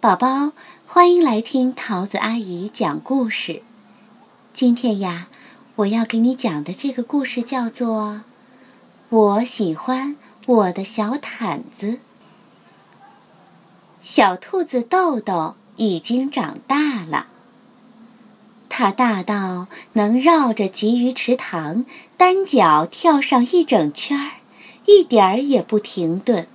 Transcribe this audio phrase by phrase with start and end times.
[0.00, 0.52] 宝宝，
[0.86, 3.62] 欢迎来听桃子阿姨讲故事。
[4.50, 5.28] 今天呀，
[5.76, 8.12] 我要给你讲的这个故事叫做
[9.10, 10.16] 《我喜欢
[10.46, 11.86] 我的小毯子》。
[14.00, 17.26] 小兔子豆豆已经长大了，
[18.70, 21.84] 它大到能绕着鲫鱼池塘
[22.16, 24.30] 单脚跳上一整圈儿，
[24.86, 26.48] 一点儿也不停顿。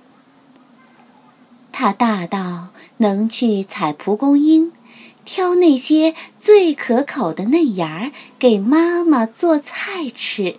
[1.78, 4.72] 他大到能去采蒲公英，
[5.26, 10.56] 挑那些最可口的嫩芽儿给妈妈做菜吃。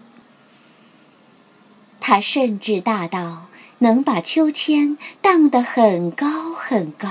[2.00, 3.48] 他甚至大到
[3.80, 7.10] 能把秋千荡得很高很高，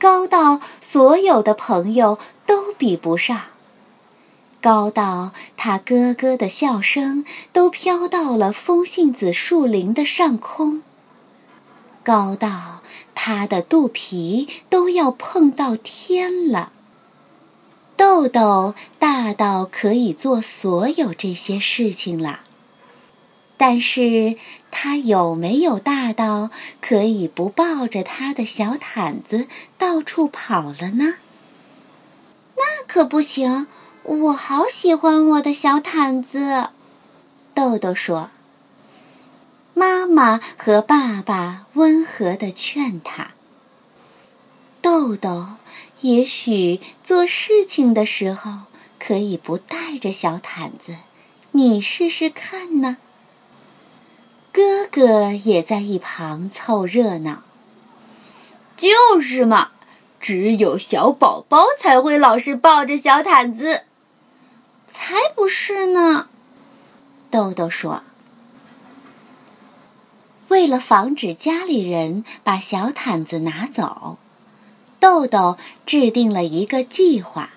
[0.00, 3.40] 高到所有的朋友都比不上，
[4.60, 10.82] 高到他咯咯的笑声都飘到了风信子树林的上空，
[12.02, 12.80] 高到。
[13.24, 16.72] 他的肚皮都要碰到天了。
[17.96, 22.40] 豆豆大到可以做所有这些事情了，
[23.56, 24.34] 但是
[24.72, 29.46] 他有没有大到可以不抱着他的小毯子
[29.78, 31.14] 到处跑了呢？
[32.56, 33.68] 那可不行，
[34.02, 36.70] 我好喜欢我的小毯子。
[37.54, 38.30] 豆豆说。
[39.82, 43.32] 妈妈和爸爸温和地劝他
[44.80, 45.56] ：“豆豆，
[46.02, 48.60] 也许做事情的时候
[49.00, 50.94] 可以不带着小毯子，
[51.50, 52.96] 你试试看呢。”
[54.54, 57.42] 哥哥也在一旁凑热闹
[58.78, 59.72] ：“就是嘛，
[60.20, 63.82] 只有小宝宝才会老是抱着小毯子。
[64.86, 66.28] ”“才不是呢！”
[67.32, 68.04] 豆豆说。
[70.52, 74.18] 为了防止家里人把小毯子拿走，
[75.00, 77.48] 豆豆制定了一个计划。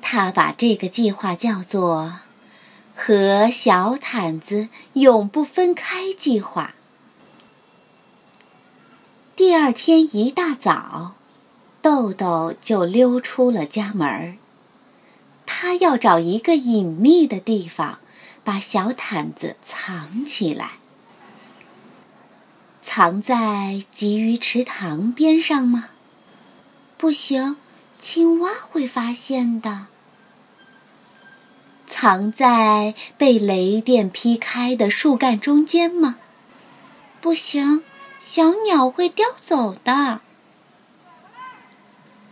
[0.00, 2.20] 他把这个计划叫做
[2.96, 6.72] “和小毯子永不分开计划”。
[9.36, 11.12] 第二天一大早，
[11.82, 14.38] 豆豆就溜出了家门。
[15.44, 17.98] 他要找一个隐秘的地方，
[18.44, 20.70] 把小毯子藏起来。
[22.82, 25.90] 藏在鲫鱼池塘边上吗？
[26.96, 27.56] 不行，
[27.98, 29.86] 青蛙会发现的。
[31.86, 36.18] 藏在被雷电劈开的树干中间吗？
[37.20, 37.84] 不行，
[38.18, 40.20] 小鸟会叼走的。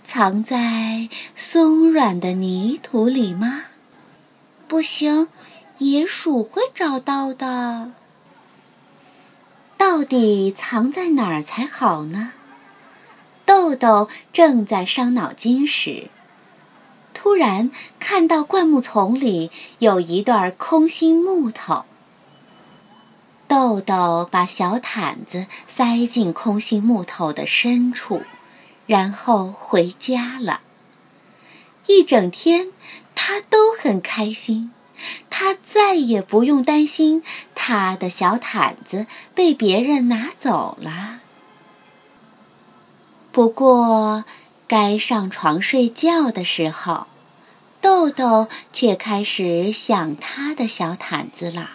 [0.04, 3.64] 藏在松软的泥土里吗？
[4.66, 5.28] 不行，
[5.76, 7.92] 野鼠会找到的。
[9.90, 12.34] 到底藏在哪儿才好呢？
[13.46, 16.10] 豆豆正在伤脑筋时，
[17.14, 21.86] 突然看到灌木丛里有一段空心木头。
[23.48, 28.20] 豆豆把小毯子塞进空心木头的深处，
[28.84, 30.60] 然后回家了。
[31.86, 32.72] 一整天，
[33.14, 34.70] 他都很开心。
[35.30, 37.22] 他再也不用担心
[37.54, 41.20] 他的小毯子被别人拿走了。
[43.30, 44.24] 不过，
[44.66, 47.06] 该上床睡觉的时候，
[47.80, 51.70] 豆豆却开始想他的小毯子了。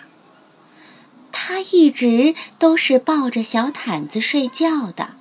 [1.32, 5.12] 他一直都是抱着小毯子睡觉的，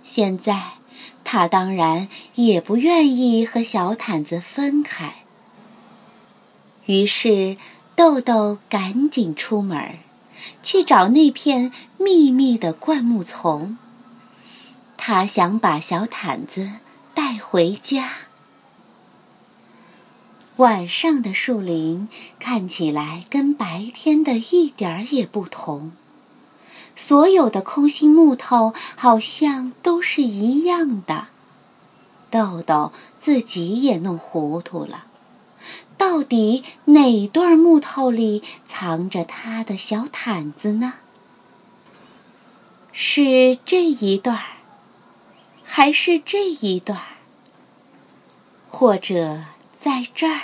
[0.00, 0.72] 现在
[1.24, 5.19] 他当然也不愿意和小毯子分开。
[6.90, 7.56] 于是，
[7.94, 10.00] 豆豆赶紧出门，
[10.60, 13.78] 去找那片密密的灌木丛。
[14.96, 16.68] 他想把小毯子
[17.14, 18.10] 带回家。
[20.56, 22.08] 晚上的树林
[22.40, 25.92] 看起来跟白天的一点儿也不同，
[26.96, 31.28] 所有的空心木头好像都是一样的。
[32.30, 35.04] 豆豆自己也弄糊涂了。
[35.98, 40.94] 到底哪段木头里藏着他的小毯子呢？
[42.92, 44.40] 是这一段，
[45.62, 47.00] 还是这一段，
[48.68, 49.44] 或者
[49.78, 50.40] 在这儿？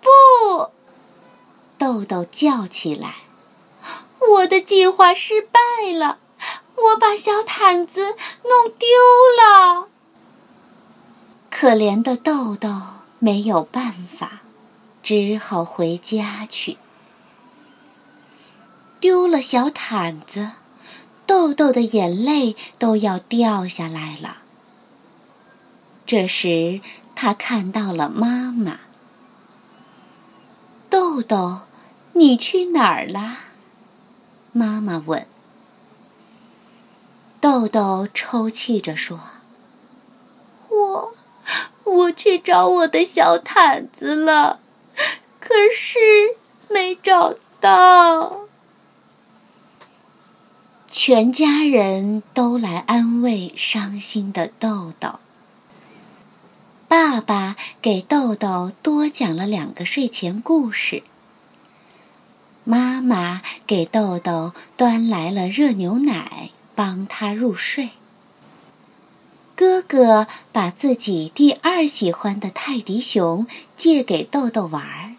[0.00, 0.70] 不！
[1.78, 3.16] 豆豆叫起来
[4.18, 5.60] ：“我的计划失败
[5.92, 6.18] 了，
[6.74, 8.88] 我把小毯子弄丢
[9.40, 9.88] 了。”
[11.50, 12.95] 可怜的豆豆。
[13.26, 14.42] 没有办法，
[15.02, 16.78] 只好回家去。
[19.00, 20.52] 丢了小毯子，
[21.26, 24.36] 豆豆的眼泪都要掉下来了。
[26.06, 26.80] 这时，
[27.16, 28.78] 他看到了妈妈。
[30.88, 31.62] 豆豆，
[32.12, 33.38] 你去哪儿了？
[34.52, 35.26] 妈妈问。
[37.40, 39.18] 豆豆抽泣着说
[40.70, 41.15] ：“我，
[41.86, 44.60] 我去找我的小毯子了，
[45.40, 45.98] 可是
[46.68, 48.46] 没找到。”
[50.90, 55.20] 全家人都来安慰伤心的豆豆。
[56.88, 61.02] 爸爸给豆豆多讲了两个睡前故事。
[62.64, 67.90] 妈妈给豆豆端来了热牛奶，帮他入睡。
[69.56, 75.14] 哥哥把自己第二喜欢的泰迪熊借给豆豆玩儿。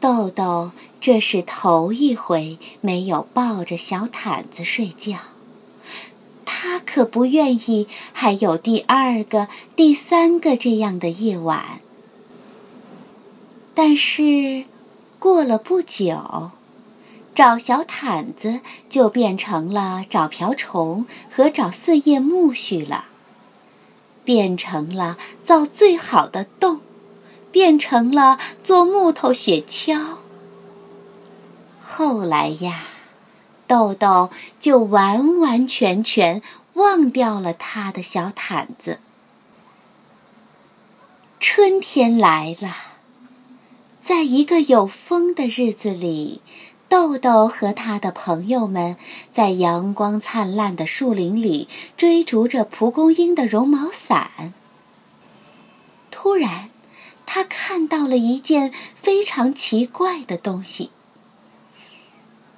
[0.00, 5.18] 豆豆这是头一回没有抱着小毯子睡觉。
[6.46, 11.80] 他可不愿意还有第二个、第三个这样的夜晚。
[13.74, 14.64] 但是，
[15.18, 16.50] 过了不久，
[17.34, 23.06] 找小毯子就变成了找瓢虫和找四叶苜蓿了，
[24.24, 26.80] 变成了造最好的洞，
[27.50, 30.16] 变成了做木头雪橇。
[31.80, 32.84] 后来呀。
[33.68, 34.28] 豆豆
[34.58, 36.42] 就完完全全
[36.74, 38.98] 忘掉了他的小毯子。
[41.40, 42.76] 春天来了，
[44.02, 46.42] 在一个有风的日子里，
[46.92, 48.98] 豆豆和他的朋友们
[49.32, 51.66] 在阳光灿烂的树林里
[51.96, 54.52] 追逐着蒲公英的绒毛伞。
[56.10, 56.68] 突然，
[57.24, 60.90] 他看到了一件非常奇怪的东西。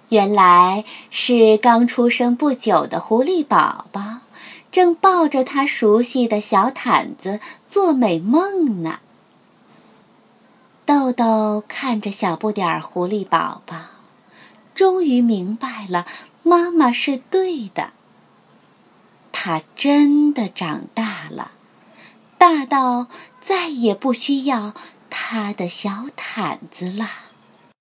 [0.08, 4.02] 原来是刚出生不久的狐狸宝宝，
[4.72, 8.98] 正抱着他熟悉的小毯子做美梦呢。
[10.84, 13.76] 豆豆看着小不点儿狐狸宝宝，
[14.84, 16.06] 终于明白了，
[16.42, 17.94] 妈妈是对的。
[19.32, 21.52] 他真的长大了，
[22.36, 23.06] 大到
[23.40, 24.74] 再也不需要
[25.08, 27.08] 他的小毯子了。